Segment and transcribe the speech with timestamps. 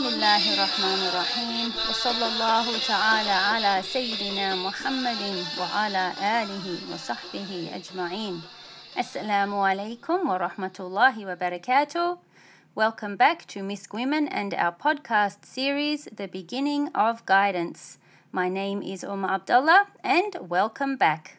[0.00, 6.04] بسم الله الرحمن الرحيم وصلى الله تعالى على سيدنا محمد وعلى
[6.40, 8.42] آله وصحبه أجمعين
[8.98, 12.16] السلام عليكم ورحمة الله وبركاته
[12.74, 17.98] Welcome back to Misk Women and our podcast series The Beginning of Guidance.
[18.32, 21.36] My name is Umma Abdullah and welcome back.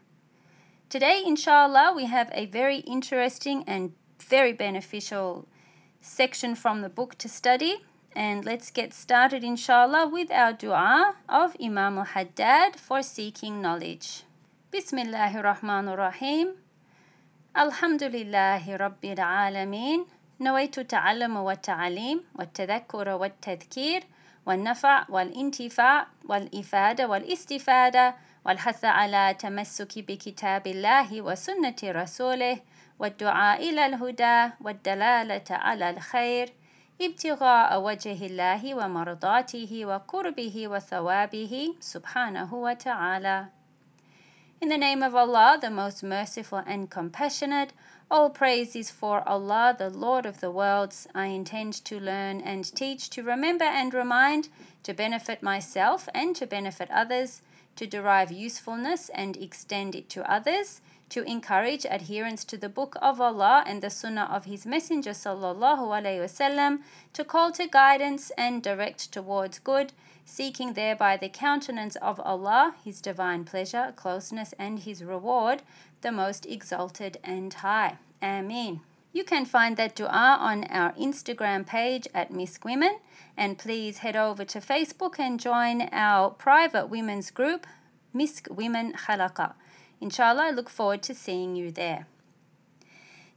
[0.87, 5.47] Today inshallah we have a very interesting and very beneficial
[5.99, 7.81] section from the book to study
[8.15, 14.23] And let's get started, inshallah, with our dua of Imam al Haddad for seeking knowledge.
[14.73, 16.55] Bismillahir Rahmanir Rahim.
[17.55, 20.05] Alhamdulillahi Rabbil Alameen.
[20.41, 24.03] نويت التعلم والتعليم والتذكر والتذكير
[24.45, 32.59] والنفع والانتفاع والإفادة والاستفادة والحث على تمسك بكتاب الله وسنة رسوله
[32.99, 36.53] والدعاء إلى الهدى والدلالة على الخير
[37.00, 43.46] ابتغاء وجه الله ومرضاته وقربه وثوابه سبحانه وتعالى
[44.62, 47.74] In the name of Allah, the most merciful and compassionate,
[48.10, 51.06] all praise is for Allah, the Lord of the worlds.
[51.14, 54.48] I intend to learn and teach, to remember and remind,
[54.84, 57.42] to benefit myself and to benefit others,
[57.76, 60.80] to derive usefulness and extend it to others,
[61.11, 66.79] to encourage adherence to the book of Allah and the sunnah of His Messenger wasallam,
[67.13, 69.91] to call to guidance and direct towards good,
[70.23, 75.63] seeking thereby the countenance of Allah, His divine pleasure, closeness, and His reward,
[76.01, 77.97] the most exalted and high.
[78.21, 78.79] Ameen.
[79.11, 82.99] You can find that dua on our Instagram page at Misk Women,
[83.35, 87.67] and please head over to Facebook and join our private women's group,
[88.15, 89.55] Misk Women Khalaqa.
[90.01, 92.07] Inshallah, I look forward to seeing you there.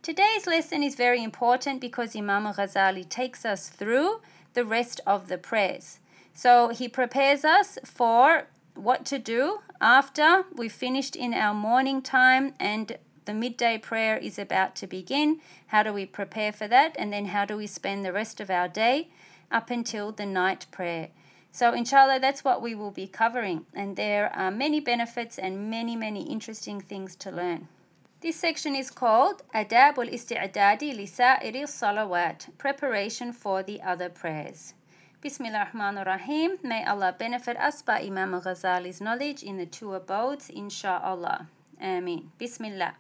[0.03, 4.21] Today's lesson is very important because Imam Ghazali takes us through
[4.55, 6.01] the rest of the prayers.
[6.33, 12.55] So he prepares us for what to do after we've finished in our morning time
[12.59, 15.41] and the midday prayer is about to begin.
[15.69, 16.95] How do we prepare for that?
[16.99, 19.09] And then how do we spend the rest of our day
[19.51, 21.09] up until the night prayer?
[21.54, 23.66] So, inshallah, that's what we will be covering.
[23.74, 27.68] And there are many benefits and many, many interesting things to learn.
[28.22, 34.74] This section is called Adab al Isti'adadi li Sa'iri Salawat, preparation for the other prayers.
[35.22, 36.58] Bismillah ar-Rahman ar-Rahim.
[36.64, 41.48] May Allah benefit us by Imam Ghazali's knowledge in the two abodes, inshallah.
[41.82, 42.32] Ameen.
[42.38, 42.96] Bismillah.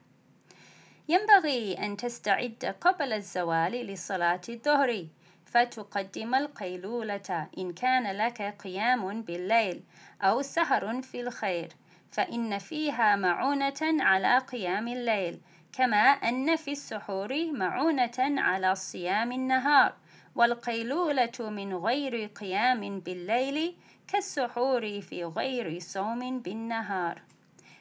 [1.09, 5.05] ينبغي أن تستعد قبل الزوال لصلاة الظهر
[5.54, 9.82] فتقدم القيلولة إن كان لك قيام بالليل
[10.22, 11.68] أو سهر في الخير
[12.10, 15.40] فإن فيها معونة على قيام الليل
[15.72, 19.94] كما أن في السحور معونة على صيام النهار
[20.34, 23.76] والقيلولة من غير قيام بالليل
[24.08, 27.22] كالسحور في غير صوم بالنهار.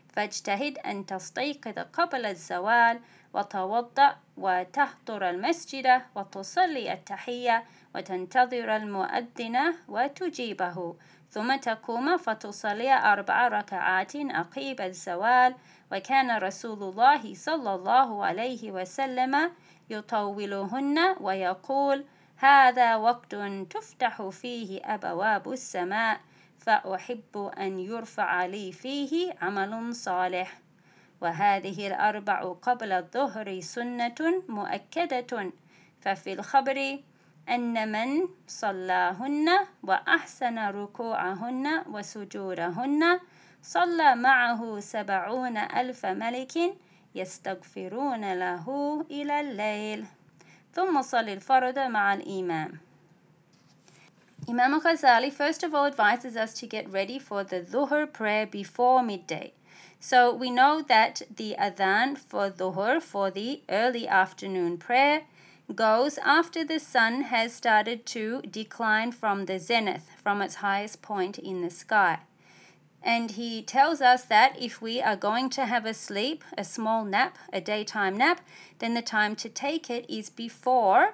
[0.09, 3.00] فاجتهد أن تستيقظ قبل الزوال
[3.34, 7.64] وتوضأ وتحضر المسجد وتصلي التحية
[7.96, 10.96] وتنتظر المؤذن وتجيبه.
[11.30, 15.56] ثم تقوم فتصلي أربع ركعات عقيب الزوال.
[15.92, 19.52] وكان رسول الله صلى الله عليه وسلم
[19.90, 22.06] يطولهن ويقول
[22.38, 23.36] هذا وقت
[23.70, 26.20] تفتح فيه أبواب السماء
[26.60, 30.62] فأحب أن يرفع لي فيه عمل صالح.
[31.23, 35.51] وهذه الأربع قبل الظهر سنة مؤكدة.
[36.01, 37.00] ففي الخبر
[37.50, 39.50] أن من صلاهن
[39.84, 43.19] وأحسن ركوعهن وسجودهن
[43.61, 46.53] صلى معه سبعون ألف ملك
[47.16, 48.66] يستغفرون له
[49.11, 50.05] إلى الليل.
[50.73, 52.79] ثم صل الفرد مع الإمام.
[54.50, 59.01] Imam Ghazali first of all advises us to get ready for the Dhuhr prayer before
[59.01, 59.53] midday.
[60.06, 65.22] So we know that the adhan for Dhuhr, for the early afternoon prayer,
[65.73, 71.40] goes after the sun has started to decline from the zenith, from its highest point
[71.40, 72.20] in the sky.
[73.02, 77.05] And he tells us that if we are going to have a sleep, a small
[77.05, 78.41] nap, a daytime nap,
[78.79, 81.14] then the time to take it is before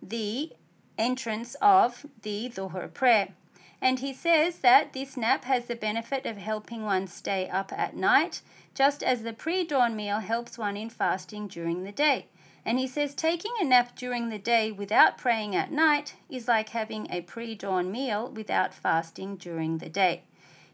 [0.00, 0.54] the
[0.96, 3.34] entrance of the Dhuhr prayer.
[3.82, 7.96] And he says that this nap has the benefit of helping one stay up at
[7.96, 8.42] night,
[8.74, 12.26] just as the pre dawn meal helps one in fasting during the day.
[12.64, 16.70] And he says taking a nap during the day without praying at night is like
[16.70, 20.22] having a pre dawn meal without fasting during the day.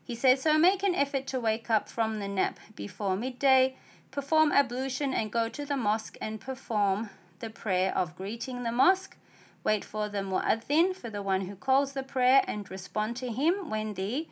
[0.03, 3.77] He says so make an effort to wake up from the nap before midday,
[4.11, 9.17] perform ablution and go to the mosque and perform the prayer of greeting the mosque
[9.66, 13.70] Wait for the mu'adhin, for the one who calls the prayer, and respond to him
[13.70, 14.28] when the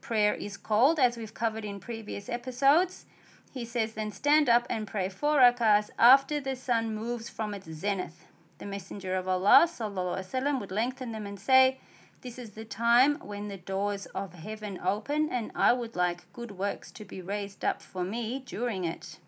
[0.00, 3.04] prayer is called, as we've covered in previous episodes.
[3.52, 7.70] He says, then stand up and pray four rakahs after the sun moves from its
[7.70, 8.24] zenith.
[8.58, 11.78] The Messenger of Allah وسلم, would lengthen them and say,
[12.20, 16.52] This is the time when the doors of heaven open, and I would like good
[16.52, 19.18] works to be raised up for me during it.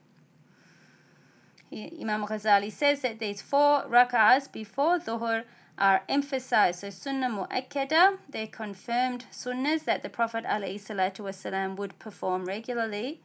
[1.72, 5.44] Imam Ghazali says that these four rak'ahs before Dhuhr
[5.78, 6.80] are emphasized.
[6.80, 13.22] So Sunnah Mu'akkada, they're confirmed sunnahs that the Prophet ﷺ would perform regularly.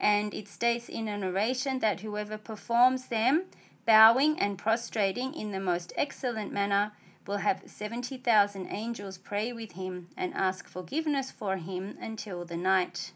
[0.00, 3.44] And it states in a narration that whoever performs them
[3.86, 6.92] bowing and prostrating in the most excellent manner,
[7.26, 13.12] will have 70,000 angels pray with him and ask forgiveness for him until the night.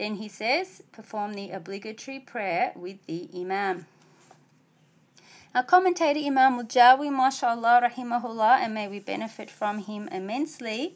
[0.00, 3.84] Then he says, perform the obligatory prayer with the Imam.
[5.54, 10.94] Our commentator Imam Mujawi, mashallah, rahimahullah, and may we benefit from him immensely,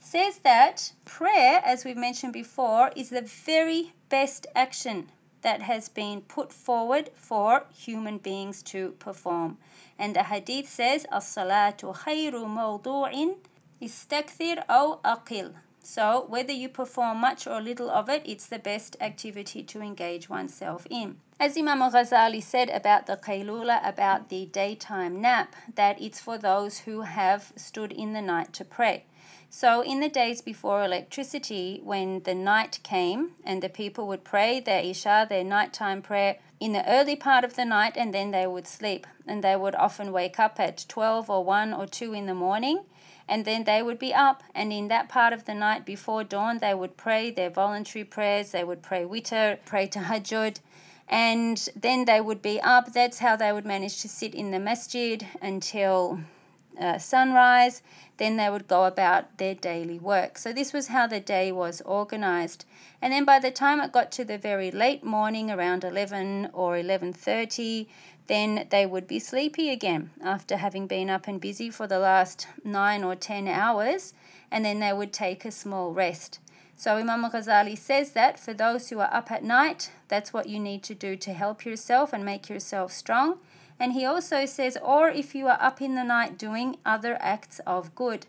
[0.00, 5.06] says that prayer, as we've mentioned before, is the very best action
[5.42, 9.56] that has been put forward for human beings to perform.
[9.96, 13.36] And the hadith says, As-salatu khayru mawdu'in
[13.80, 15.52] istakthir aw aqil.
[15.82, 20.28] So whether you perform much or little of it, it's the best activity to engage
[20.28, 21.16] oneself in.
[21.40, 26.80] As Imam Ghazali said about the qaylula, about the daytime nap, that it's for those
[26.80, 29.04] who have stood in the night to pray.
[29.50, 34.60] So, in the days before electricity, when the night came and the people would pray
[34.60, 38.46] their Isha, their nighttime prayer, in the early part of the night, and then they
[38.46, 39.06] would sleep.
[39.26, 42.84] And they would often wake up at 12 or 1 or 2 in the morning,
[43.28, 44.42] and then they would be up.
[44.54, 48.50] And in that part of the night before dawn, they would pray their voluntary prayers,
[48.50, 50.58] they would pray witr, pray tahajjud
[51.12, 52.94] and then they would be up.
[52.94, 56.20] That's how they would manage to sit in the masjid until
[56.80, 57.82] uh, sunrise.
[58.16, 60.38] Then they would go about their daily work.
[60.38, 62.64] So this was how the day was organized.
[63.02, 66.76] And then by the time it got to the very late morning, around 11 or
[66.76, 67.88] 11:30,
[68.26, 72.46] then they would be sleepy again after having been up and busy for the last
[72.64, 74.14] 9 or 10 hours,
[74.50, 76.38] and then they would take a small rest.
[76.76, 80.58] So Imam Ghazali says that for those who are up at night, that's what you
[80.58, 83.38] need to do to help yourself and make yourself strong.
[83.78, 87.60] And he also says, or if you are up in the night doing other acts
[87.66, 88.26] of good.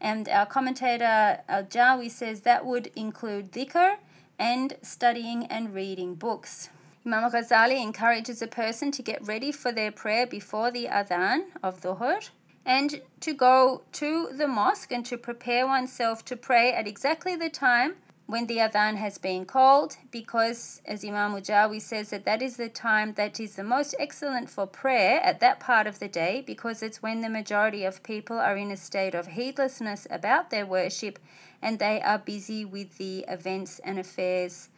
[0.00, 3.96] And our commentator Al Jawi says that would include dhikr
[4.38, 6.70] and studying and reading books.
[7.06, 11.80] Imam Ghazali encourages a person to get ready for their prayer before the adhan of
[11.80, 12.30] dhuhr
[12.64, 17.48] and to go to the mosque and to prepare oneself to pray at exactly the
[17.48, 17.94] time
[18.26, 22.68] when the adhan has been called, because as Imam Mujawi says that that is the
[22.68, 26.82] time that is the most excellent for prayer at that part of the day, because
[26.82, 31.20] it's when the majority of people are in a state of heedlessness about their worship
[31.62, 34.70] and they are busy with the events and affairs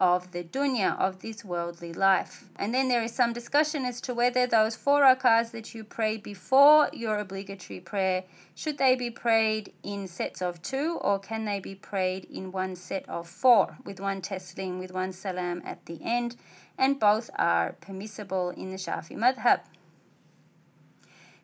[0.00, 2.48] of the dunya, of this worldly life.
[2.56, 6.16] And then there is some discussion as to whether those four rakahs that you pray
[6.16, 8.24] before your obligatory prayer,
[8.54, 12.74] should they be prayed in sets of two or can they be prayed in one
[12.76, 16.36] set of four, with one taslim, with one salam at the end?
[16.76, 19.60] And both are permissible in the Shafi madhab.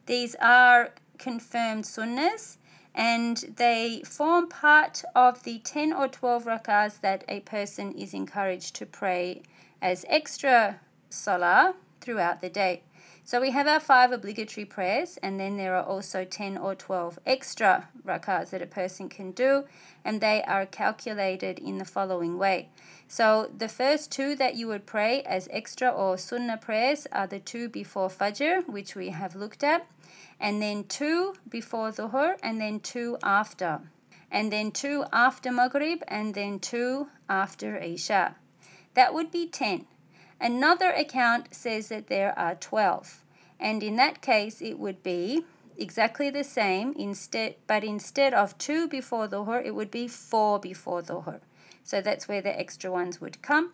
[0.07, 2.57] These are confirmed sunnahs
[2.94, 8.75] and they form part of the 10 or 12 rakahs that a person is encouraged
[8.76, 9.42] to pray
[9.80, 12.82] as extra salah throughout the day.
[13.25, 17.20] So we have our five obligatory prayers, and then there are also 10 or 12
[17.25, 19.66] extra rakahs that a person can do,
[20.04, 22.70] and they are calculated in the following way.
[23.06, 27.38] So the first two that you would pray as extra or sunnah prayers are the
[27.38, 29.87] two before Fajr, which we have looked at
[30.40, 33.82] and then two before Dhuhr, and then two after,
[34.30, 38.37] and then two after Maghrib, and then two after Isha.
[38.94, 39.87] That would be 10.
[40.40, 43.23] Another account says that there are 12,
[43.61, 45.44] and in that case it would be
[45.76, 51.02] exactly the same instead but instead of two before Dhuhr it would be four before
[51.02, 51.40] Dhuhr.
[51.85, 53.73] So that's where the extra ones would come.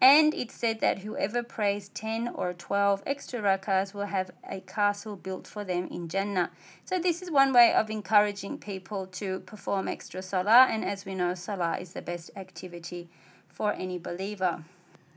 [0.00, 5.16] And it said that whoever prays 10 or 12 extra rakahs will have a castle
[5.16, 6.50] built for them in Jannah.
[6.84, 10.68] So, this is one way of encouraging people to perform extra salah.
[10.70, 13.08] And as we know, salah is the best activity
[13.48, 14.64] for any believer.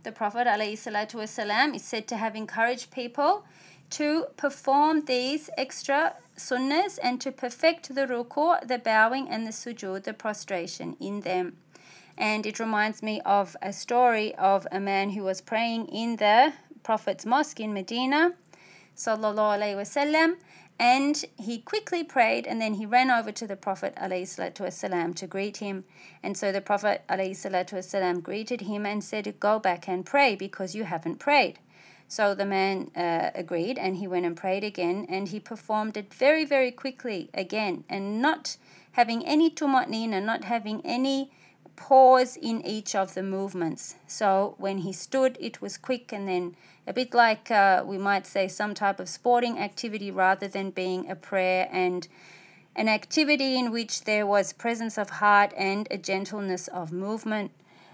[0.04, 3.44] The Prophet ﷺ is said to have encouraged people
[3.90, 10.04] to perform these extra sunnahs and to perfect the ruku', the bowing, and the sujood,
[10.04, 11.58] the prostration in them
[12.19, 16.53] and it reminds me of a story of a man who was praying in the
[16.83, 18.35] Prophet's mosque in Medina,
[18.97, 20.37] sallallahu alaihi wasallam,
[20.79, 25.59] And he quickly prayed and then he ran over to the Prophet والسلام, to greet
[25.59, 25.85] him.
[26.23, 30.85] And so the Prophet والسلام, greeted him and said, Go back and pray because you
[30.85, 31.59] haven't prayed.
[32.07, 36.13] So the man uh, agreed and he went and prayed again and he performed it
[36.13, 38.57] very, very quickly again and not
[38.93, 41.33] having any tumatnina, not having any
[41.80, 43.96] pause in each of the movements.
[44.06, 46.56] So when he stood, it was quick and then
[46.86, 51.10] a bit like uh, we might say some type of sporting activity rather than being
[51.10, 52.08] a prayer and
[52.76, 57.52] an activity in which there was presence of heart and a gentleness of movement.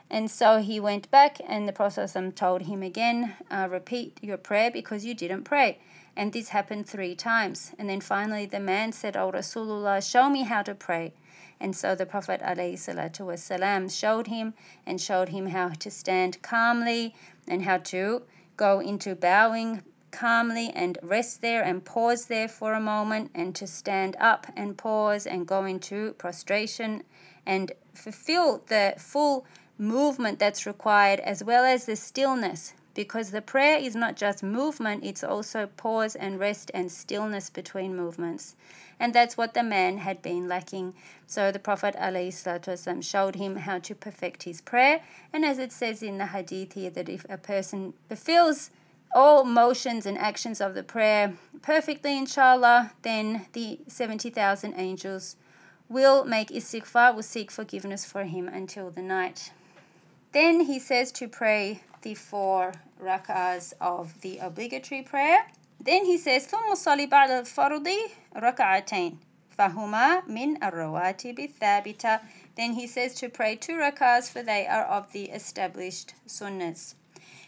[0.10, 4.70] And so he went back, and the Prophet told him again, uh, Repeat your prayer
[4.72, 5.80] because you didn't pray.
[6.16, 7.72] And this happened three times.
[7.78, 11.14] And then finally the man said, Oh Rasulullah, show me how to pray.
[11.60, 14.54] And so the Prophet ﷺ showed him
[14.86, 17.16] and showed him how to stand calmly
[17.48, 18.24] and how to
[18.58, 23.68] go into bowing calmly and rest there and pause there for a moment and to
[23.68, 27.04] stand up and pause and go into prostration
[27.46, 29.46] and fulfill the full
[29.78, 35.04] movement that's required as well as the stillness because the prayer is not just movement
[35.04, 38.56] it's also pause and rest and stillness between movements.
[39.00, 40.96] And that's what the man had been lacking.
[41.28, 45.02] So the prophet ﷺ showed him how to perfect his prayer.
[45.34, 48.72] And as it says in the hadith here that if a person fulfills
[49.14, 55.38] all motions and actions of the prayer perfectly inshallah then the 70,000 angels
[55.88, 59.52] will make istighfar will seek forgiveness for him until the night
[60.35, 65.47] then he says to pray the four rak'ahs of the obligatory prayer.
[65.81, 67.89] Then he says, ثم صلي بعد الفرض
[68.37, 69.19] ركعتين
[69.59, 72.21] فهما من الرواتب الثابتة.
[72.55, 76.95] Then he says to pray two rak'ahs for they are of the established sunnahs.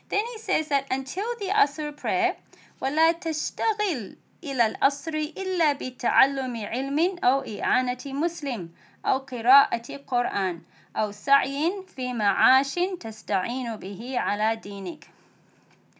[0.08, 2.36] Then he says that until the Asr prayer,
[2.80, 8.70] ولا تشتغل إلى الأصر إلا بتعلم علم أو إعانة مسلم
[9.06, 10.62] أو قراءة قرآن
[10.96, 15.08] أو سعي في معاش تستعين به على دينك.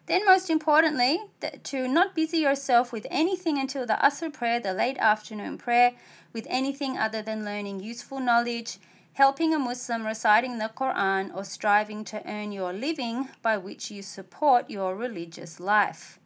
[0.07, 1.21] Then, most importantly,
[1.63, 5.93] to not busy yourself with anything until the Asr prayer, the late afternoon prayer,
[6.33, 8.79] with anything other than learning useful knowledge,
[9.15, 14.03] helping a Muslim reciting the Quran, or striving to earn your living by which you
[14.03, 16.19] support your religious life.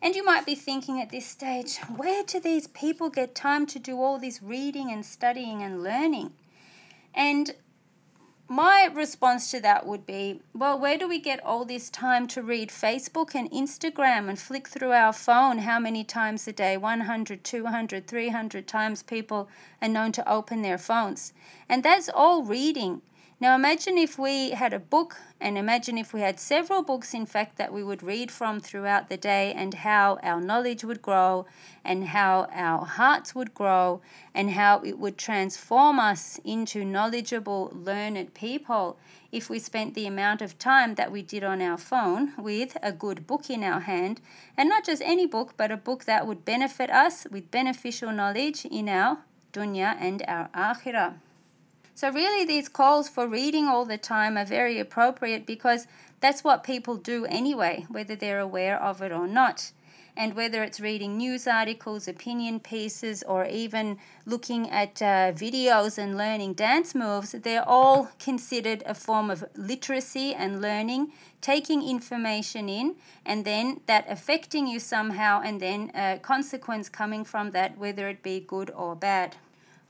[0.00, 3.78] And you might be thinking at this stage, where do these people get time to
[3.78, 6.32] do all this reading and studying and learning?
[7.14, 7.54] And
[8.47, 12.43] my response to that would be well, where do we get all this time to
[12.43, 15.59] read Facebook and Instagram and flick through our phone?
[15.59, 16.77] How many times a day?
[16.77, 19.49] 100, 200, 300 times people
[19.81, 21.33] are known to open their phones.
[21.67, 23.01] And that's all reading.
[23.37, 27.25] Now imagine if we had a book, and imagine if we had several books, in
[27.25, 31.45] fact, that we would read from throughout the day, and how our knowledge would grow,
[31.83, 33.99] and how our hearts would grow,
[34.33, 38.97] and how it would transform us into knowledgeable, learned people
[39.33, 42.93] if we spent the amount of time that we did on our phone with a
[42.93, 44.21] good book in our hand,
[44.55, 48.63] and not just any book, but a book that would benefit us with beneficial knowledge
[48.63, 49.17] in our
[49.51, 51.15] dunya and our akhirah.
[51.97, 55.87] So, really, these calls for reading all the time are very appropriate because
[56.19, 59.71] that's what people do anyway, whether they're aware of it or not.
[60.17, 66.17] And whether it's reading news articles, opinion pieces, or even looking at uh, videos and
[66.17, 72.95] learning dance moves, they're all considered a form of literacy and learning, taking information in,
[73.25, 78.21] and then that affecting you somehow, and then a consequence coming from that, whether it
[78.21, 79.37] be good or bad.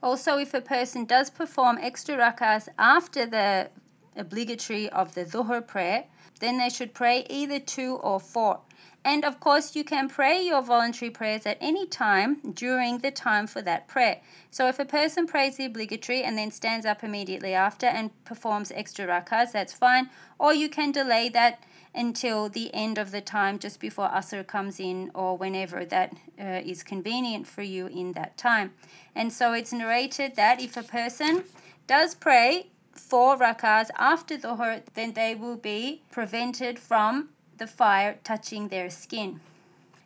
[0.02, 3.70] Also, if a person does perform extra rakahs after the
[4.16, 6.04] obligatory of the dhuhr prayer,
[6.40, 8.60] then they should pray either two or four.
[9.04, 13.46] And of course, you can pray your voluntary prayers at any time during the time
[13.46, 14.20] for that prayer.
[14.50, 18.72] So, if a person prays the obligatory and then stands up immediately after and performs
[18.72, 20.10] extra rakahs, that's fine.
[20.40, 21.62] Or you can delay that
[21.96, 26.60] until the end of the time just before Asr comes in or whenever that uh,
[26.64, 28.74] is convenient for you in that time.
[29.14, 31.44] And so it's narrated that if a person
[31.86, 38.18] does pray four rakahs after the dhuhr, then they will be prevented from the fire
[38.22, 39.40] touching their skin.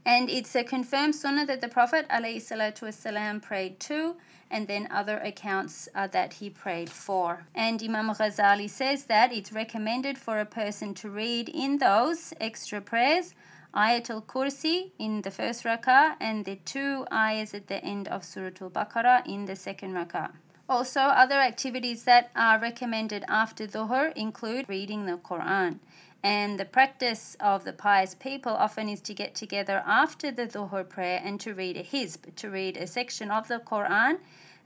[0.04, 4.16] And it's a confirmed sunnah that the Prophet ﷺ prayed two
[4.50, 7.46] and then other accounts uh, that he prayed for.
[7.54, 12.80] And Imam Ghazali says that it's recommended for a person to read in those extra
[12.80, 13.34] prayers
[13.74, 18.50] Ayatul Kursi in the first rakah and the two ayahs at the end of Surah
[18.60, 20.32] Al Baqarah in the second rakah.
[20.68, 25.78] Also, other activities that are recommended after Dhuhr include reading the Quran.
[26.22, 30.86] And the practice of the pious people often is to get together after the Dhuhr
[30.86, 34.18] prayer and to read a hizb, to read a section of the Quran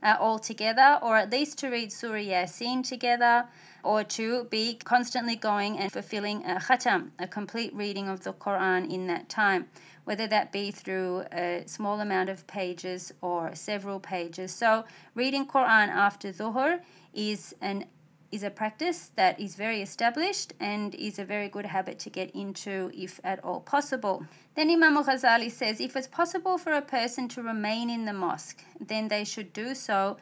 [0.03, 3.45] uh, all together, or at least to read Surah Yasin together,
[3.83, 8.91] or to be constantly going and fulfilling a khatam, a complete reading of the Quran
[8.91, 9.67] in that time,
[10.03, 14.51] whether that be through a small amount of pages or several pages.
[14.51, 16.81] So, reading Quran after Dhuhr
[17.13, 17.85] is an
[18.31, 22.31] is a practice that is very established and is a very good habit to get
[22.31, 24.25] into if at all possible.
[24.55, 28.63] Then Imam Ghazali says if it's possible for a person to remain in the mosque,
[28.79, 30.17] then they should do so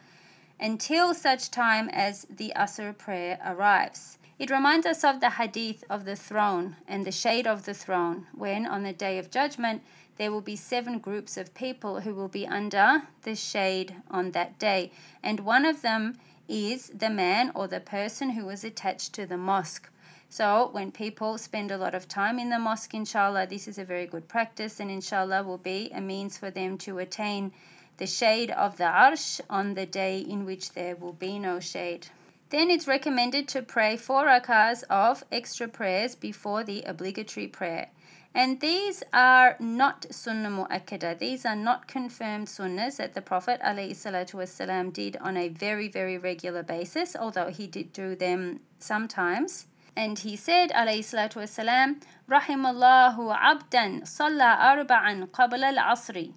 [0.60, 4.18] until such time as the Asr prayer arrives.
[4.38, 8.26] It reminds us of the hadith of the throne and the shade of the throne,
[8.34, 9.82] when on the day of judgment
[10.16, 14.58] there will be seven groups of people who will be under the shade on that
[14.58, 14.90] day,
[15.22, 19.36] and one of them is the man or the person who was attached to the
[19.36, 19.88] mosque.
[20.28, 23.84] So, when people spend a lot of time in the mosque, inshallah, this is a
[23.84, 27.52] very good practice, and inshallah will be a means for them to attain
[27.98, 32.08] the shade of the arsh on the day in which there will be no shade.
[32.50, 37.88] Then it's recommended to pray four rakahs of extra prayers before the obligatory prayer.
[38.36, 41.20] And these are not sunnah mu'akkadah.
[41.20, 46.64] These are not confirmed sunnahs that the Prophet والسلام, did on a very, very regular
[46.64, 49.66] basis, although he did do them sometimes.
[49.94, 56.32] And he said, alayhi salatu wasalam, Rahimallahu abdan salla arba'an qabla al-asri.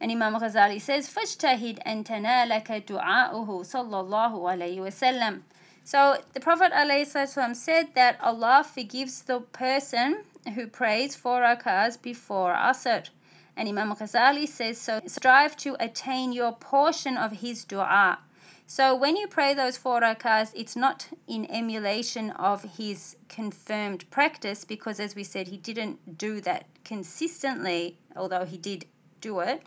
[0.00, 5.40] And Imam Ghazali says, "Fajtahid أَن تَنَالَكَ دُعَاؤُهُ صَلَّى alayhi عَلَيْهِ
[5.82, 10.24] So the Prophet ﷺ said that Allah forgives the person
[10.54, 13.08] who prays four rakahs before Asr.
[13.56, 18.18] And Imam Ghazali says, so strive to attain your portion of his dua.
[18.66, 24.64] So when you pray those four rakahs, it's not in emulation of his confirmed practice
[24.64, 28.86] because, as we said, he didn't do that consistently, although he did
[29.20, 29.62] do it.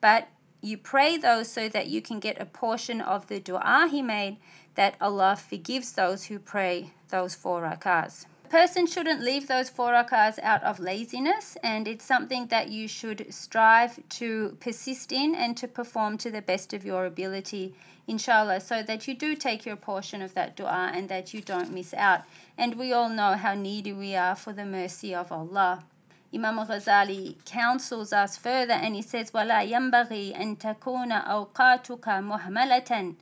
[0.00, 0.28] But
[0.60, 4.38] you pray those so that you can get a portion of the dua he made
[4.74, 10.37] that Allah forgives those who pray those four rakahs person shouldn't leave those four rakahs
[10.43, 15.67] out of laziness, and it's something that you should strive to persist in and to
[15.67, 17.73] perform to the best of your ability,
[18.07, 21.73] inshallah, so that you do take your portion of that dua and that you don't
[21.73, 22.21] miss out.
[22.55, 25.83] And we all know how needy we are for the mercy of Allah.
[26.31, 33.15] Imam Ghazali counsels us further and he says, وَلَا يَنبغي أن تكون أوقاتك مهملة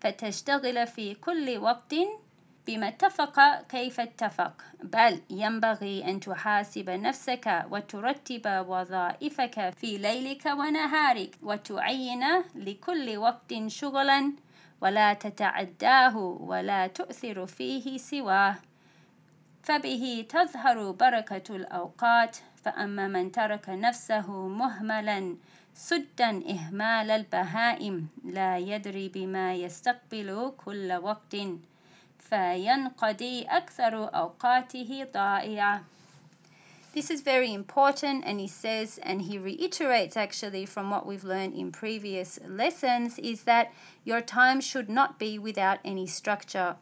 [0.00, 1.94] فتشتغل في كل وقت
[2.69, 12.23] بما اتفق كيف اتفق؟ بل ينبغي أن تحاسب نفسك وترتب وظائفك في ليلك ونهارك وتعين
[12.55, 14.33] لكل وقت شغلا
[14.81, 18.55] ولا تتعداه ولا تؤثر فيه سواه.
[19.63, 25.37] فبه تظهر بركة الأوقات فأما من ترك نفسه مهملا
[25.73, 28.07] سدا إهمال البهائم.
[28.25, 31.35] لا يدري بما يستقبل كل وقت.
[32.28, 35.84] فينقضي أكثر أوقاته ضائعة
[36.94, 41.54] this is very important, and he says, and he reiterates actually from what we've learned
[41.54, 43.72] in previous lessons, is that
[44.04, 46.76] your time should not be without any structure,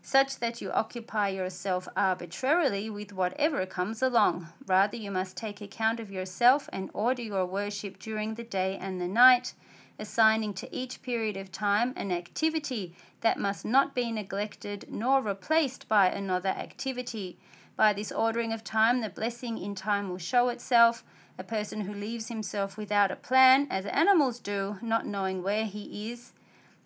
[0.00, 4.48] such that you occupy yourself arbitrarily with whatever comes along.
[4.66, 8.98] Rather, you must take account of yourself and order your worship during the day and
[8.98, 9.52] the night
[9.98, 15.88] assigning to each period of time an activity that must not be neglected nor replaced
[15.88, 17.36] by another activity.
[17.76, 21.04] By this ordering of time, the blessing in time will show itself.
[21.38, 26.10] A person who leaves himself without a plan, as animals do, not knowing where he
[26.10, 26.32] is,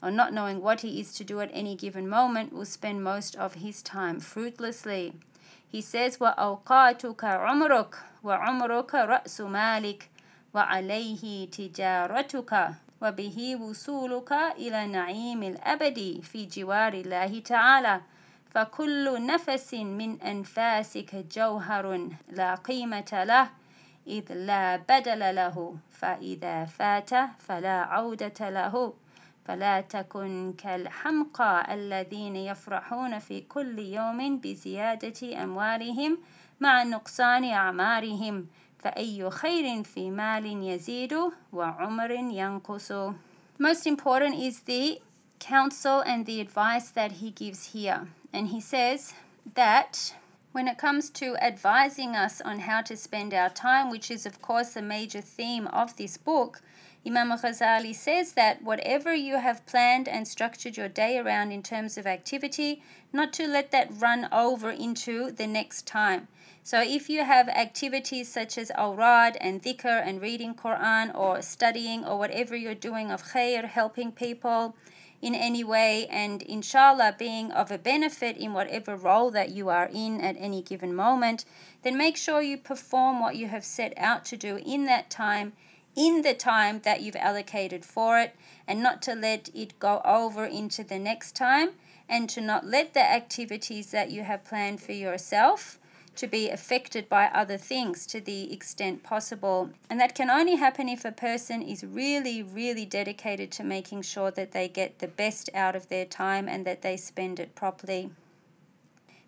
[0.02, 3.36] or not knowing what he is to do at any given moment, will spend most
[3.36, 5.14] of his time fruitlessly.
[5.66, 10.02] He says, وَأَوْقَاتُكَ عُمْرُكَ وَعُمْرُكَ رَأْسُ مَالِكَ
[10.54, 18.01] وَعَلَيْهِ تِجَارَتُكَ وبه وصولك إلى نعيم الأبد في جوار الله تعالى.
[18.51, 23.49] فكل نفس من أنفاسك جوهر لا قيمة له
[24.07, 28.93] إذ لا بدل له فإذا فات فلا عودة له.
[29.45, 36.17] فلا تكن كالحمقى الذين يفرحون في كل يوم بزيادة أموالهم
[36.59, 38.47] مع نقصان أعمارهم.
[38.78, 43.14] فأي خير في مال يزيد وعمر ينقص
[43.58, 45.00] Most important is the
[45.38, 48.08] counsel and the advice that he gives here.
[48.32, 49.14] And he says
[49.54, 50.14] that
[50.52, 54.42] when it comes to advising us on how to spend our time, which is, of
[54.42, 56.60] course, a major theme of this book,
[57.06, 61.98] Imam Ghazali says that whatever you have planned and structured your day around in terms
[61.98, 66.28] of activity, not to let that run over into the next time.
[66.67, 72.03] So if you have activities such as awrad and dhikr and reading Quran or studying
[72.03, 74.75] or whatever you're doing of khair, helping people
[75.21, 79.89] in any way and inshallah being of a benefit in whatever role that you are
[79.93, 81.45] in at any given moment,
[81.83, 85.53] then make sure you perform what you have set out to do in that time
[85.95, 88.35] in the time that you've allocated for it
[88.67, 91.69] and not to let it go over into the next time
[92.09, 95.79] and to not let the activities that you have planned for yourself
[96.17, 99.69] to be affected by other things to the extent possible.
[99.89, 104.31] And that can only happen if a person is really, really dedicated to making sure
[104.31, 108.11] that they get the best out of their time and that they spend it properly.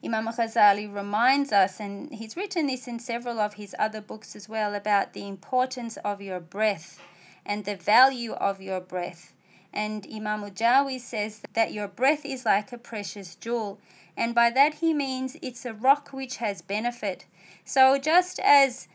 [0.03, 4.47] Imam Ghazali reminds us, and he's written this in several of his other books as
[4.47, 7.01] well, about the importance of your breath
[7.45, 9.33] and the value of your breath.
[9.73, 13.79] And Imam Ujawi says that your breath is like a precious jewel,
[14.17, 17.25] and by that he means it's a rock which has benefit.
[17.63, 18.87] So just as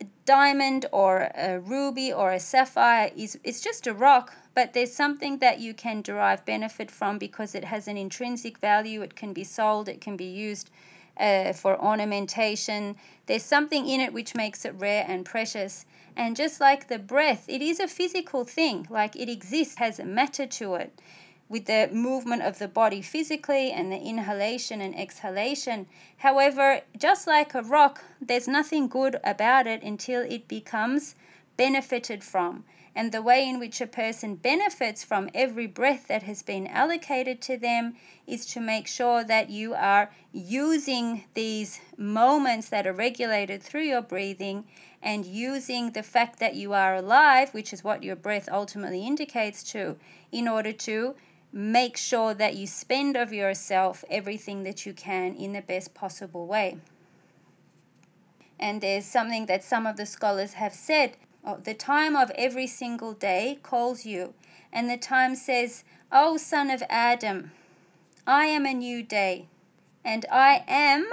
[0.00, 4.92] a diamond or a ruby or a sapphire is it's just a rock, but there's
[4.92, 9.02] something that you can derive benefit from because it has an intrinsic value.
[9.02, 10.70] It can be sold, it can be used
[11.18, 12.96] uh, for ornamentation.
[13.26, 15.86] There's something in it which makes it rare and precious.
[16.16, 20.46] And just like the breath, it is a physical thing, like it exists, has matter
[20.46, 21.00] to it
[21.48, 25.86] with the movement of the body physically and the inhalation and exhalation.
[26.18, 31.14] However, just like a rock, there's nothing good about it until it becomes
[31.58, 36.42] benefited from and the way in which a person benefits from every breath that has
[36.42, 37.94] been allocated to them
[38.26, 44.02] is to make sure that you are using these moments that are regulated through your
[44.02, 44.64] breathing
[45.02, 49.62] and using the fact that you are alive, which is what your breath ultimately indicates
[49.62, 49.96] to,
[50.30, 51.14] in order to
[51.52, 56.46] make sure that you spend of yourself everything that you can in the best possible
[56.46, 56.78] way.
[58.60, 62.68] And there's something that some of the scholars have said Oh, the time of every
[62.68, 64.34] single day calls you,
[64.72, 67.50] and the time says, O son of Adam,
[68.26, 69.48] I am a new day,
[70.04, 71.10] and I am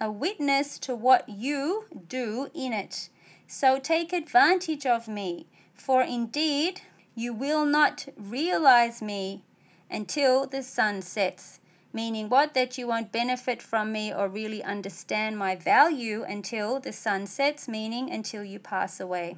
[0.00, 3.08] a witness to what you do in it.
[3.46, 6.80] So take advantage of me, for indeed
[7.14, 9.42] you will not realize me
[9.90, 11.60] until the sun sets.
[11.92, 12.52] Meaning, what?
[12.54, 17.66] That you won't benefit from me or really understand my value until the sun sets,
[17.66, 19.36] meaning until you pass away.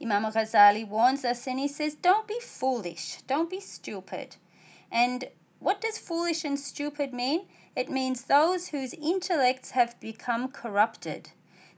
[0.00, 4.36] Imam Ghazali warns us and he says, Don't be foolish, don't be stupid.
[4.90, 5.24] And
[5.58, 7.46] what does foolish and stupid mean?
[7.74, 11.30] It means those whose intellects have become corrupted.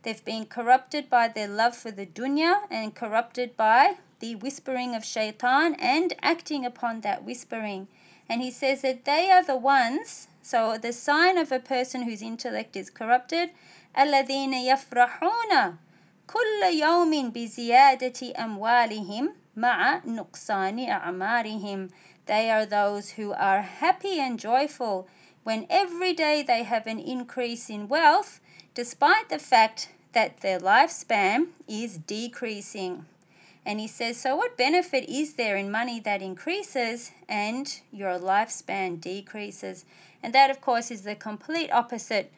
[0.03, 5.05] They've been corrupted by their love for the dunya and corrupted by the whispering of
[5.05, 7.89] shaitan and acting upon that whispering.
[8.29, 12.23] And he says that they are the ones, so the sign of a person whose
[12.23, 13.51] intellect is corrupted,
[13.97, 15.79] الَّذِينَ يَفْرَحُونَ
[16.31, 21.89] كل يوم بزيادة أموالهم مع نقصان أعمارهم
[22.27, 25.07] They are those who are happy and joyful
[25.45, 28.41] when every day they have an increase in wealth
[28.75, 33.07] despite the fact that their lifespan is decreasing.
[33.65, 39.01] And he says, So, what benefit is there in money that increases and your lifespan
[39.01, 39.85] decreases?
[40.23, 42.33] And that, of course, is the complete opposite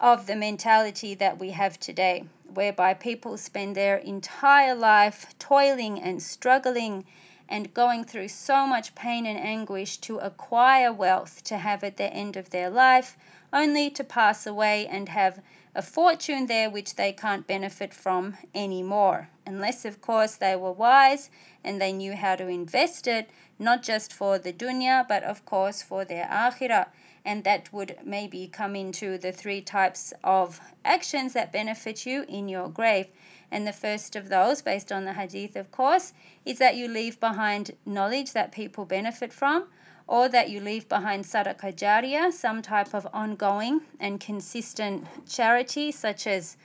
[0.00, 2.24] of the mentality that we have today
[2.55, 7.05] whereby people spend their entire life toiling and struggling
[7.47, 12.11] and going through so much pain and anguish to acquire wealth to have at the
[12.11, 13.17] end of their life,
[13.53, 15.41] only to pass away and have
[15.75, 19.29] a fortune there which they can't benefit from anymore.
[19.45, 21.29] Unless, of course, they were wise
[21.63, 25.81] and they knew how to invest it, not just for the dunya, but of course
[25.81, 26.87] for their akhirah
[27.25, 32.47] and that would maybe come into the three types of actions that benefit you in
[32.47, 33.07] your grave.
[33.51, 36.13] And the first of those, based on the hadith, of course,
[36.45, 39.67] is that you leave behind knowledge that people benefit from,
[40.07, 46.27] or that you leave behind sadaqah jariyah, some type of ongoing and consistent charity, such
[46.27, 46.57] as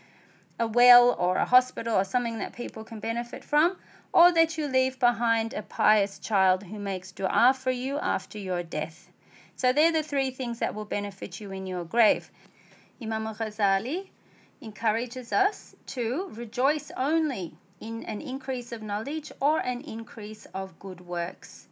[0.59, 3.77] a well or a hospital or something that people can benefit from,
[4.13, 8.63] or that you leave behind a pious child who makes dua for you after your
[8.63, 9.11] death.
[9.60, 12.32] So they're the three things that will benefit you in your grave.
[13.02, 14.10] Imam Ghazali
[14.62, 21.02] encourages us to rejoice only in an increase of knowledge or an increase of good
[21.02, 21.68] works.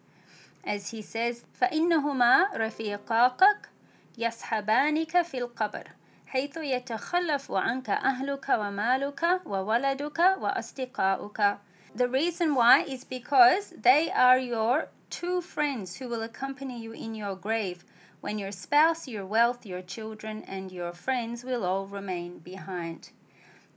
[0.64, 3.70] As he says, فإنهما رفيقاك
[4.18, 5.88] يصحبانك في القبر
[6.28, 11.58] حيث يتخلف عنك أهلك ومالك وولدك وأصدقاؤك
[11.96, 17.16] the reason why is because they are your two friends who will accompany you in
[17.16, 17.84] your grave
[18.22, 23.10] when your spouse, your wealth, your children, and your friends will all remain behind.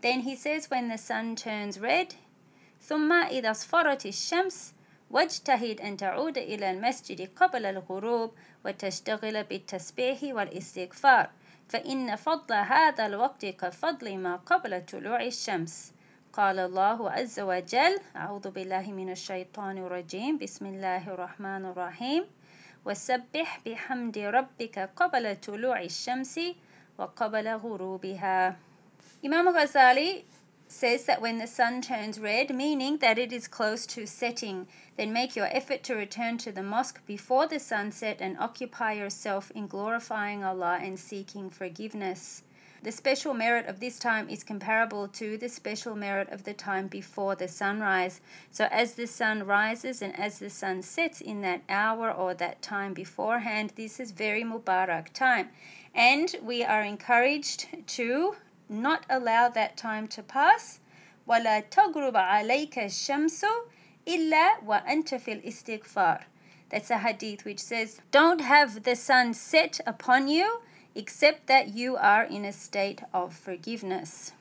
[0.02, 2.14] Then he says, when the sun turns red,
[2.80, 4.72] ثم إذا اصفرت الشمس
[5.10, 8.32] واجتهد أن تعود إلى المسجد قبل الغروب
[8.64, 11.30] وتشتغل بالتسبيح والاستغفار
[11.68, 15.92] فإن فضل هذا الوقت كفضل ما قبل طلوع الشمس
[16.32, 22.24] قال الله عز وجل أعوذ بالله من الشيطان الرجيم بسم الله الرحمن الرحيم
[22.84, 26.40] وسبح بحمد ربك قبل طلوع الشمس
[26.98, 28.56] وقبل غروبها
[29.24, 30.22] Imam Ghazali
[30.68, 35.12] says that when the sun turns red, meaning that it is close to setting, then
[35.12, 39.66] make your effort to return to the mosque before the sunset and occupy yourself in
[39.68, 42.42] glorifying Allah and seeking forgiveness.
[42.82, 46.86] The special merit of this time is comparable to the special merit of the time
[46.86, 48.20] before the sunrise.
[48.52, 52.62] So, as the sun rises and as the sun sets in that hour or that
[52.62, 55.48] time beforehand, this is very Mubarak time.
[55.94, 58.36] And we are encouraged to
[58.68, 60.80] not allow that time to pass.
[61.26, 63.44] ولا تغرب عليك الشمس
[64.06, 66.20] إلا وأنت في الاستغفار.
[66.68, 70.60] That's a hadith which says, Don't have the sun set upon you
[70.95, 74.33] except that you are in a state of forgiveness.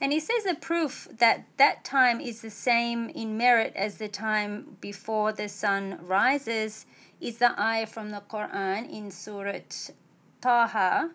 [0.00, 4.08] And he says a proof that that time is the same in merit as the
[4.08, 6.86] time before the sun rises
[7.20, 9.58] is the ayah from the Quran in Surah
[10.40, 11.10] Taha,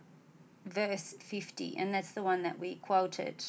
[0.66, 3.44] verse 50, and that's the one that we quoted.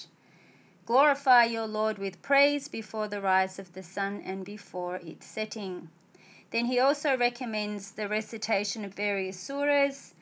[0.87, 5.91] Glorify your Lord with praise before the rise of the sun and before its setting.
[6.51, 10.13] Then he also recommends the recitation of various surahs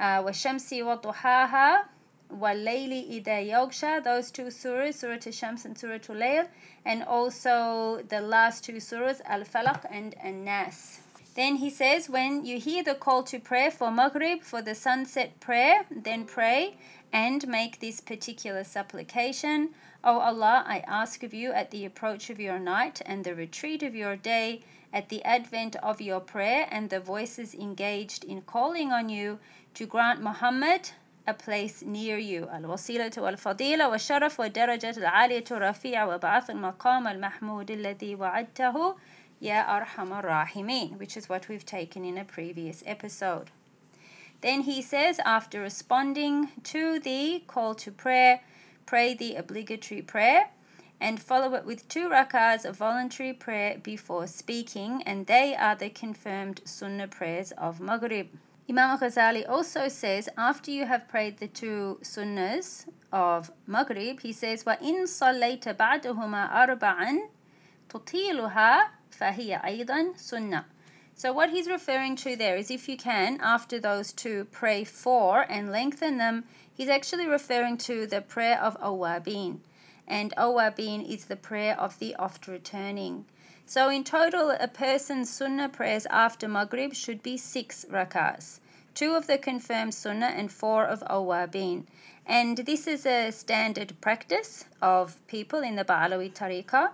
[0.00, 1.84] وَالشَّمْسِ وَضُحَاهَا
[2.30, 6.48] وَاللَّيْلِ إِذَا يَغْشَى Those two surahs, Surah Al-Shams and Surah Al-Layl,
[6.84, 11.00] and also the last two surahs, Al-Falaq and An-Nas.
[11.36, 15.38] Then he says, when you hear the call to prayer for Maghrib, for the sunset
[15.38, 16.76] prayer, then pray
[17.12, 19.70] and make this particular supplication.
[20.02, 23.82] O Allah, I ask of you at the approach of your night and the retreat
[23.82, 28.90] of your day, at the advent of your prayer and the voices engaged in calling
[28.90, 29.38] on you,
[29.74, 30.90] to grant Muhammad
[31.26, 38.96] a place near you الوسيلة والفضيلة والشرف والدرجة العالية الرفيعة وبعث المقام المحمود الذي وعدته
[39.42, 43.50] يا أرحم الراحمين which is what we've taken in a previous episode.
[44.40, 48.40] Then he says after responding to the call to prayer,
[48.84, 50.50] pray the obligatory prayer
[51.00, 55.90] and follow it with two rakahs of voluntary prayer before speaking and they are the
[55.90, 58.28] confirmed sunnah prayers of Maghrib.
[58.70, 64.64] Imam Ghazali also says after you have prayed the two sunnahs of Maghrib, he says,
[64.64, 67.28] وَإِن صَلَّيْتَ بَعْدَهُمَا أَرْبَعًا
[67.88, 68.80] تُطِيلُهَا
[69.10, 70.64] فَهِيَ أَيْضًا سُنَّةٌ
[71.18, 75.46] so what he's referring to there is if you can, after those two, pray four
[75.48, 79.60] and lengthen them, he's actually referring to the prayer of Awabin.
[80.06, 83.24] And Awabin is the prayer of the oft returning.
[83.65, 88.59] So in total, a person's sunnah prayers after Maghrib should be six rakahs.
[88.93, 91.85] Two of the confirmed sunnah and four of awabin.
[92.25, 96.91] And this is a standard practice of people in the Ba'alawi tariqah.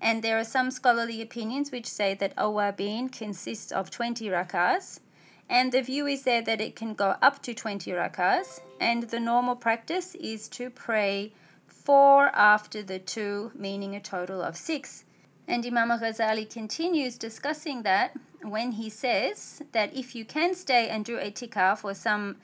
[0.00, 5.00] And there are some scholarly opinions which say that awabin consists of 20 rakahs.
[5.48, 8.60] And the view is there that it can go up to 20 rakahs.
[8.80, 11.32] And the normal practice is to pray
[11.66, 15.04] four after the two, meaning a total of six.
[15.47, 21.03] And Imam Ghazali continues discussing that when he says that if you can stay and
[21.03, 22.37] do itikaf for some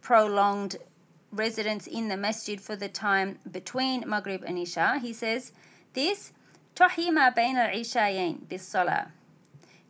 [0.00, 0.76] prolonged
[1.32, 5.52] residence in the masjid for the time between Maghrib and Isha, he says
[5.94, 6.32] this
[6.76, 9.10] تحيي ما بين العشاءين بالصلاة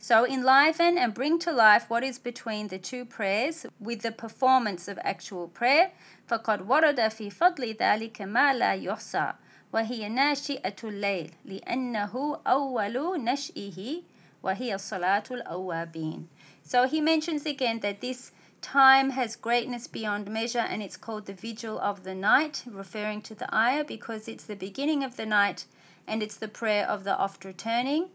[0.02, 4.88] so enliven and bring to life what is between the two prayers with the performance
[4.88, 5.92] of actual prayer.
[6.26, 9.34] فقد ورد في فضل ذلك ما لا يحصى
[9.74, 14.02] وهي ناشئة الليل لأنه أول نشئه
[14.42, 16.26] وهي صلاة الأوابين.
[16.64, 21.32] So he mentions again that this time has greatness beyond measure and it's called the
[21.32, 25.64] vigil of the night, referring to the ayah because it's the beginning of the night
[26.06, 28.08] and it's the prayer of the oft returning.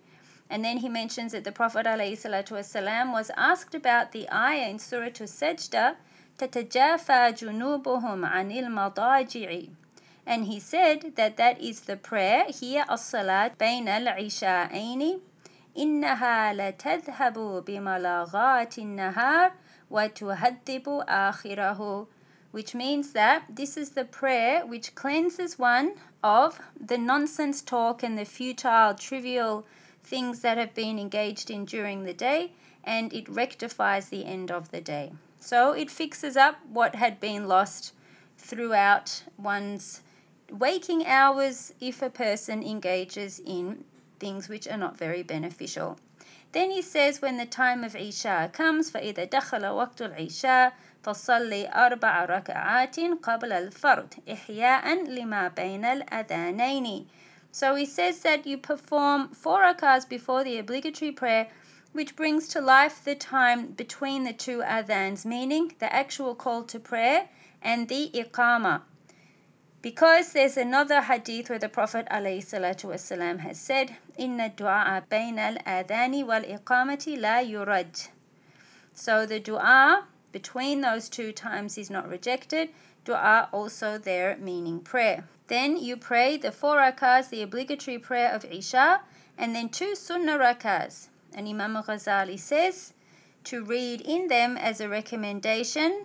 [0.49, 5.05] And then he mentions that the Prophet ﷺ was asked about the ayah in Surah
[5.05, 5.95] Al-Sajda,
[6.37, 9.67] تتجافى جنوبهم عن المضاجع
[10.29, 15.19] and he said that that is the prayer here الصلاة بين العشاءين
[15.77, 19.51] إنها لتذهب بملاغات النهار
[19.91, 22.07] وتهذب آخره
[22.51, 25.91] which means that this is the prayer which cleanses one
[26.23, 29.65] of the nonsense talk and the futile, trivial
[30.01, 34.71] things that have been engaged in during the day, and it rectifies the end of
[34.71, 35.11] the day.
[35.41, 37.93] So it fixes up what had been lost
[38.37, 39.99] throughout one's
[40.51, 43.83] waking hours if a person engages in
[44.19, 45.97] things which are not very beneficial.
[46.51, 52.25] Then he says, when the time of Isha comes, فإذا دخل وقت العشاء فصلي أربع
[52.25, 57.05] ركعات قبل الفرد إحياء لما بين الأذانين.
[57.51, 61.47] So he says that you perform four rakahs before the obligatory prayer,
[61.91, 66.79] which brings to life the time between the two adhans, meaning the actual call to
[66.79, 67.27] prayer
[67.61, 68.81] and the iqama.
[69.82, 76.24] Because there's another hadith where the Prophet ﷺ has said, Inna du'a bain al adani
[76.24, 77.82] wal iqamati la.
[78.92, 82.68] So the dua between those two times is not rejected.
[83.06, 85.24] Dua also there meaning prayer.
[85.46, 89.00] Then you pray the four rakahs, the obligatory prayer of Isha,
[89.38, 91.08] and then two sunnah rakahs.
[91.34, 92.92] And Imam Ghazali says
[93.44, 96.04] to read in them as a recommendation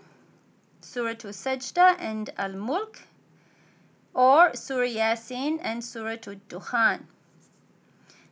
[0.79, 3.01] Surah Al-Sajda and Al-Mulk
[4.15, 7.01] or Surah Yasin and Surah Dukhan.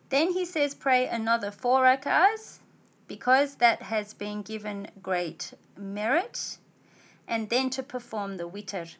[0.09, 2.59] Then he says pray another four rakahs
[3.07, 6.57] because that has been given great merit
[7.27, 8.95] and then to perform the witr.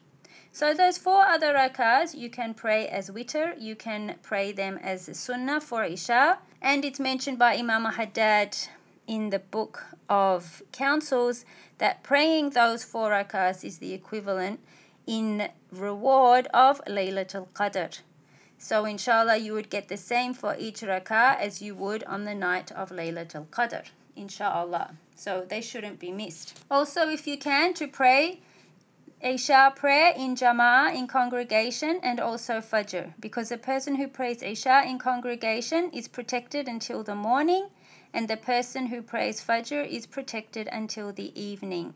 [0.52, 5.16] So those four other rakahs you can pray as witr, you can pray them as
[5.16, 8.56] sunnah for Isha, and it's mentioned by Imam Haddad
[9.06, 11.44] in the book of counsels
[11.78, 14.60] that praying those four rakahs is the equivalent
[15.06, 15.48] in
[15.80, 17.98] reward of Laylatul Qadr.
[18.58, 22.34] So inshallah you would get the same for each rakah as you would on the
[22.34, 23.84] night of Laylatul Qadr.
[24.16, 24.96] Inshallah.
[25.14, 26.58] So they shouldn't be missed.
[26.70, 28.40] Also if you can to pray
[29.24, 34.82] Isha prayer in Jama'ah in congregation and also Fajr because a person who prays Isha
[34.86, 37.68] in congregation is protected until the morning
[38.12, 41.94] and the person who prays Fajr is protected until the evening.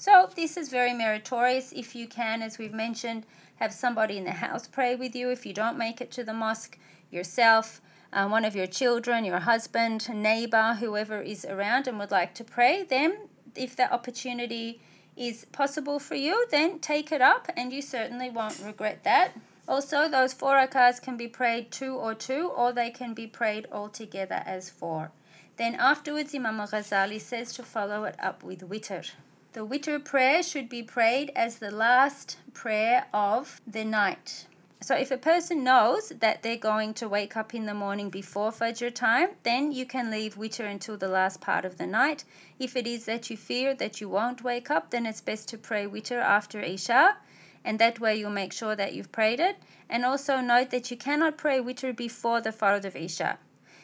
[0.00, 4.30] So this is very meritorious if you can, as we've mentioned, have somebody in the
[4.30, 6.78] house pray with you if you don't make it to the mosque
[7.10, 7.80] yourself.
[8.12, 12.44] Uh, one of your children, your husband, neighbor, whoever is around and would like to
[12.44, 13.18] pray, then
[13.56, 14.80] if that opportunity
[15.16, 19.32] is possible for you, then take it up and you certainly won't regret that.
[19.66, 23.66] Also, those four rakahs can be prayed two or two, or they can be prayed
[23.72, 25.10] all together as four.
[25.56, 29.10] Then afterwards, Imam Ghazali says to follow it up with witr.
[29.54, 34.46] The witr prayer should be prayed as the last prayer of the night.
[34.80, 38.52] So if a person knows that they're going to wake up in the morning before
[38.52, 42.24] Fajr time, then you can leave witr until the last part of the night.
[42.58, 45.58] If it is that you fear that you won't wake up, then it's best to
[45.58, 47.16] pray witr after Isha,
[47.64, 49.56] and that way you'll make sure that you've prayed it.
[49.88, 53.38] And also note that you cannot pray witr before the Fard of Isha.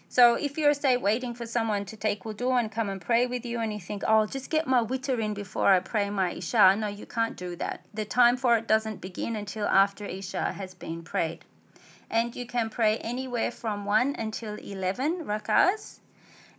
[0.09, 3.45] So if you're, say, waiting for someone to take wudu and come and pray with
[3.45, 6.33] you, and you think, oh, I'll just get my witr in before I pray my
[6.33, 7.85] Isha, no, you can't do that.
[7.93, 11.45] The time for it doesn't begin until after Isha has been prayed.
[12.11, 16.01] And you can pray anywhere from 1 until 11 rakahs.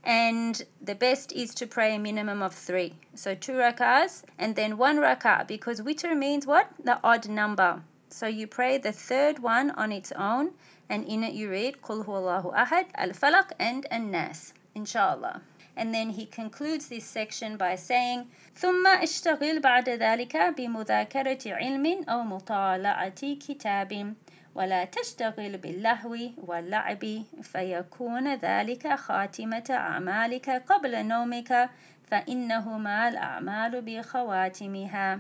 [0.04, 2.94] And the best is to pray a minimum of three.
[3.16, 6.70] So two rakahs and then one rakah because witr means what?
[6.84, 7.82] The odd number.
[8.10, 10.52] So you pray the third one on its own
[10.90, 15.42] and in it you read Qul Huwallahu Ahad, Al Falaq, and An Nas, inshallah.
[15.78, 22.24] And then he concludes this section by saying, ثم اشتغل بعد ذلك بمذاكرة علم أو
[22.24, 24.14] مطالعة كتاب
[24.56, 31.70] ولا تشتغل باللهو واللعب فيكون ذلك خاتمة أعمالك قبل نومك
[32.08, 35.20] فإنهما الأعمال بخواتمها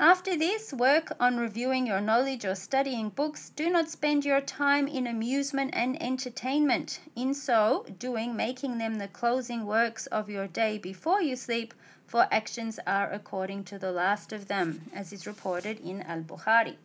[0.00, 3.50] after this, work on reviewing your knowledge or studying books.
[3.50, 7.00] Do not spend your time in amusement and entertainment.
[7.16, 11.74] In so doing, making them the closing works of your day before you sleep,
[12.06, 16.76] for actions are according to the last of them, as is reported in Al Bukhari.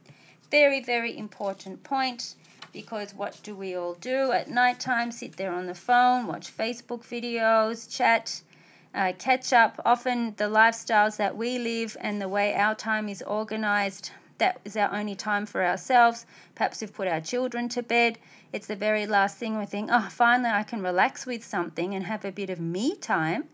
[0.49, 2.35] Very, very important point
[2.73, 5.11] because what do we all do at night time?
[5.11, 8.41] Sit there on the phone, watch Facebook videos, chat
[8.93, 9.81] uh, catch up.
[9.85, 14.75] Often, the lifestyles that we live and the way our time is organized, that is
[14.77, 16.25] our only time for ourselves.
[16.55, 18.17] Perhaps we've put our children to bed.
[18.51, 22.05] It's the very last thing we think, oh, finally I can relax with something and
[22.05, 23.45] have a bit of me time.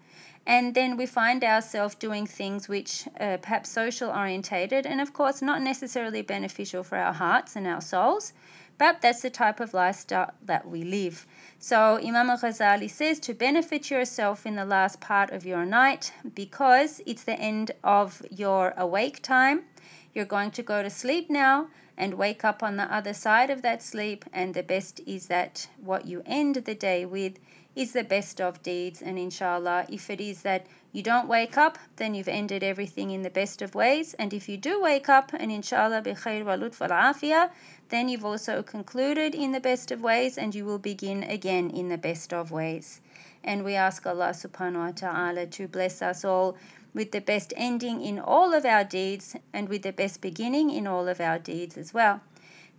[0.46, 5.42] and then we find ourselves doing things which are perhaps social orientated and of course
[5.42, 8.34] not necessarily beneficial for our hearts and our souls
[8.80, 11.28] but that's the type of lifestyle that we live.
[11.60, 16.14] So imam al ghazali says to benefit yourself in the last part of your night
[16.34, 19.66] because it's the end of your awake time.
[20.14, 21.68] You're going to go to sleep now
[21.98, 24.26] and wake up on the other side of that sleep.
[24.32, 27.38] And the best is that what you end the day with
[27.76, 29.02] is the best of deeds.
[29.02, 33.22] And inshallah, if it is that you don't wake up, then you've ended everything in
[33.22, 34.16] the best of ways.
[34.16, 37.52] And if you do wake up, and inshallah, bi khair wa lutf al
[37.90, 41.90] then you've also concluded in the best of ways and you will begin again in
[41.90, 43.02] the best of ways.
[43.44, 46.58] And we ask Allah subhanahu wa ta'ala to bless us all
[46.94, 50.88] with the best ending in all of our deeds and with the best beginning in
[50.88, 52.22] all of our deeds as well.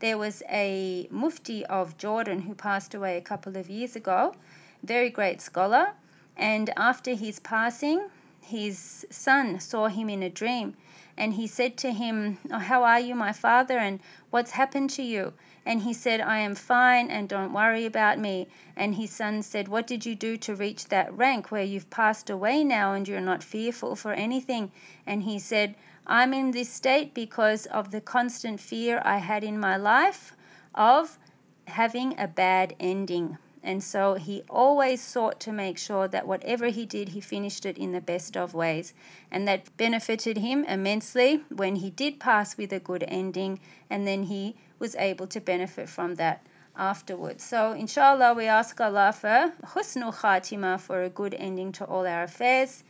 [0.00, 4.34] There was a mufti of Jordan who passed away a couple of years ago
[4.82, 5.92] very great scholar.
[6.41, 8.09] And after his passing,
[8.41, 10.74] his son saw him in a dream
[11.14, 15.03] and he said to him, oh, How are you, my father, and what's happened to
[15.03, 15.34] you?
[15.66, 18.49] And he said, I am fine and don't worry about me.
[18.74, 22.30] And his son said, What did you do to reach that rank where you've passed
[22.30, 24.72] away now and you're not fearful for anything?
[25.07, 25.74] And he said,
[26.07, 30.34] I'm in this state because of the constant fear I had in my life
[30.74, 31.18] of
[31.66, 33.36] having a bad ending.
[33.62, 37.76] And so he always sought to make sure that whatever he did, he finished it
[37.76, 38.94] in the best of ways.
[39.30, 44.24] And that benefited him immensely when he did pass with a good ending, and then
[44.24, 46.46] he was able to benefit from that
[46.76, 47.44] afterwards.
[47.44, 52.22] So, inshallah, we ask Allah for husnul khatima, for a good ending to all our
[52.22, 52.82] affairs.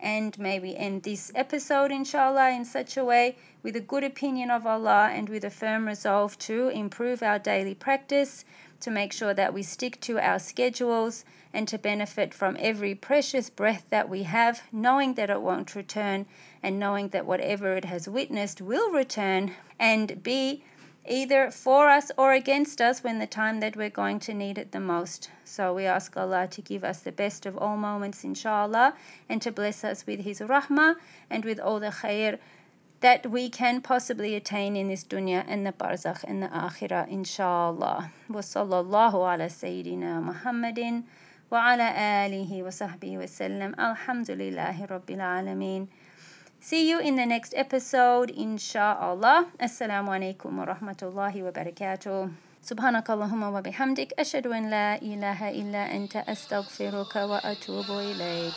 [0.00, 4.50] And may we end this episode, inshallah, in such a way with a good opinion
[4.50, 8.44] of Allah and with a firm resolve to improve our daily practice
[8.80, 13.50] to make sure that we stick to our schedules and to benefit from every precious
[13.50, 16.26] breath that we have, knowing that it won't return
[16.62, 20.62] and knowing that whatever it has witnessed will return and be
[21.08, 24.72] either for us or against us when the time that we're going to need it
[24.72, 25.30] the most.
[25.42, 28.94] So we ask Allah to give us the best of all moments, inshallah,
[29.28, 30.96] and to bless us with His rahmah
[31.30, 32.38] and with all the khair
[33.01, 38.11] that we can possibly attain in this dunya and the barzakh and the akhirah, inshallah.
[38.29, 41.03] Wa sallallahu ala Sayyidina Muhammadin
[41.49, 43.75] wa ala alihi wa sahbihi wa sallam.
[43.75, 45.87] Alhamdulillahi Rabbil Alameen.
[46.61, 49.47] See you in the next episode, inshallah.
[49.59, 52.31] Assalamu alaikum wa rahmatullahi wa barakatuh.
[52.63, 58.55] سبحانك اللهم وبحمدك أشهد أن لا إله إلا أنت أستغفرك وأتوب إليك